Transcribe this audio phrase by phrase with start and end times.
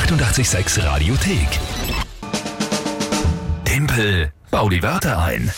[0.00, 1.48] 886 Radiothek.
[3.64, 5.50] Tempel, bau die Wörter ein.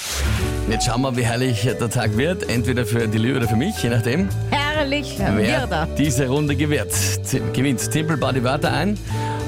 [0.70, 2.48] Jetzt schauen wir, wie herrlich der Tag wird.
[2.48, 4.28] Entweder für die Lü oder für mich, je nachdem.
[4.50, 5.86] Herrlich Wer wird er.
[5.98, 6.92] diese Runde gewinnt.
[6.92, 7.90] Z- gewinnt.
[7.90, 8.96] Timpel baut die Wörter ein.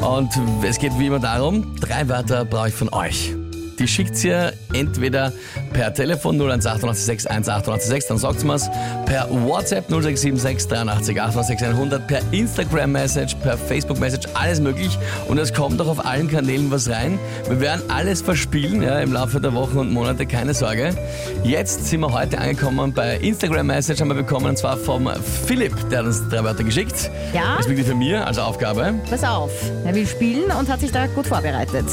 [0.01, 0.31] Und
[0.65, 3.33] es geht wie immer darum, drei Wörter brauche ich von euch.
[3.81, 5.33] Die schickt ihr entweder
[5.73, 8.69] per Telefon 01886 1886, dann sagt mir's,
[9.07, 14.99] per WhatsApp 0676 83 88 100, per Instagram-Message, per Facebook-Message, alles möglich.
[15.29, 17.19] Und es kommt auch auf allen Kanälen was rein.
[17.49, 20.95] Wir werden alles verspielen ja, im Laufe der Wochen und Monate, keine Sorge.
[21.43, 25.09] Jetzt sind wir heute angekommen bei Instagram-Message, haben wir bekommen, und zwar vom
[25.47, 27.11] Philipp, der hat uns drei Wörter geschickt.
[27.33, 27.57] Ja?
[27.57, 28.93] Das wirklich für mir als Aufgabe.
[29.09, 29.51] Pass auf,
[29.87, 31.87] er will spielen und hat sich da gut vorbereitet.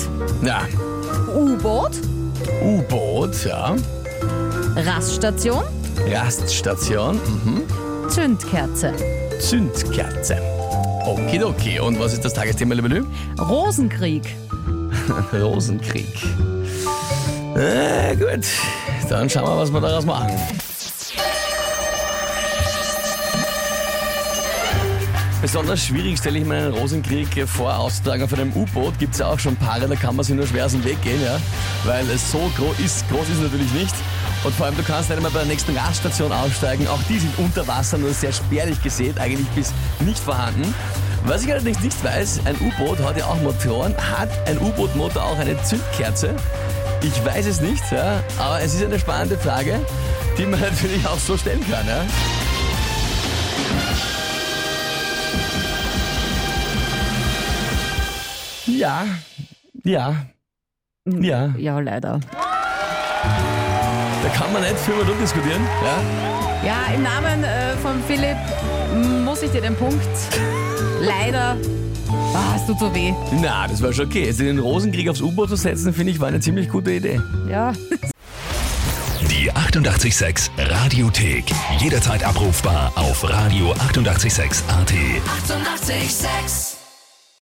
[0.44, 0.64] Ja,
[1.38, 1.92] U-Boot,
[2.64, 3.76] U-Boot, ja.
[4.76, 5.64] Raststation,
[6.12, 8.10] Raststation, mhm.
[8.10, 8.92] Zündkerze,
[9.40, 10.42] Zündkerze.
[11.06, 11.80] Okidoki.
[11.80, 13.06] Und was ist das Tagesthema, liebe Lü?
[13.40, 14.36] Rosenkrieg,
[15.34, 16.08] Rosenkrieg.
[17.56, 18.48] Äh, gut,
[19.08, 20.32] dann schauen wir, was wir daraus machen.
[25.48, 29.00] Besonders schwierig stelle ich mir einen Rosenkrieg vor, auszutragen auf einem U-Boot.
[29.00, 31.02] Gibt es ja auch schon Paare, da kann man sich nur schwer aus dem Weg
[31.02, 31.40] gehen, ja?
[31.86, 33.96] weil es so groß ist, groß ist natürlich nicht.
[34.44, 36.86] Und vor allem, du kannst nicht einmal bei der nächsten Raststation aussteigen.
[36.90, 40.76] Auch die sind unter Wasser, nur sehr spärlich gesät, eigentlich bis nicht vorhanden.
[41.24, 43.96] Was ich allerdings nicht weiß, ein U-Boot hat ja auch Motoren.
[43.96, 46.36] Hat ein U-Boot-Motor auch eine Zündkerze?
[47.02, 49.80] Ich weiß es nicht, ja, aber es ist eine spannende Frage,
[50.38, 51.88] die man natürlich auch so stellen kann.
[51.88, 52.04] Ja?
[58.68, 59.06] Ja,
[59.84, 60.16] ja,
[61.06, 61.54] ja.
[61.58, 62.20] ja leider.
[64.24, 65.62] Da kann man nicht viel mehr diskutieren.
[65.84, 66.02] Ja?
[66.66, 68.38] Ja, im Namen äh, von Philipp
[69.24, 70.00] muss ich dir den Punkt
[71.00, 71.56] leider...
[72.34, 73.14] Ah, es tut so weh.
[73.42, 74.26] Na, das war schon okay.
[74.26, 77.22] Jetzt den Rosenkrieg aufs U-Boot zu setzen, finde ich, war eine ziemlich gute Idee.
[77.50, 77.74] Ja.
[79.30, 81.46] Die 886 Radiothek.
[81.80, 84.68] Jederzeit abrufbar auf radio886.at.
[84.68, 84.68] 886!
[84.68, 86.77] 886